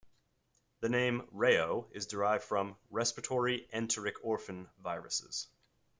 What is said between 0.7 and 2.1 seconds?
The name "Reo-" is